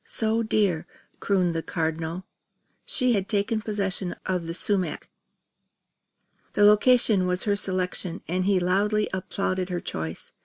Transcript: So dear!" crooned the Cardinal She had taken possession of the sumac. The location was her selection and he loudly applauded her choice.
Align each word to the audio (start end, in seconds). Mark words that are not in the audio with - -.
So 0.07 0.41
dear!" 0.41 0.87
crooned 1.19 1.53
the 1.53 1.61
Cardinal 1.61 2.25
She 2.83 3.13
had 3.13 3.29
taken 3.29 3.61
possession 3.61 4.15
of 4.25 4.47
the 4.47 4.53
sumac. 4.55 5.09
The 6.53 6.63
location 6.65 7.27
was 7.27 7.43
her 7.43 7.55
selection 7.55 8.23
and 8.27 8.45
he 8.45 8.59
loudly 8.59 9.07
applauded 9.13 9.69
her 9.69 9.79
choice. 9.79 10.33